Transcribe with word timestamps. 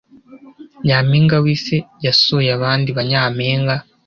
Nyampinga 0.85 1.35
Wisi 1.43 1.77
yasuye 2.05 2.49
abandi 2.57 2.89
baNyampinga 2.97 3.75